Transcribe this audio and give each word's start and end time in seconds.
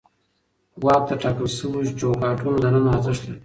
واک 0.83 1.03
د 1.09 1.11
ټاکل 1.23 1.47
شوو 1.57 1.79
چوکاټونو 1.99 2.57
دننه 2.63 2.89
ارزښت 2.95 3.21
لري. 3.25 3.39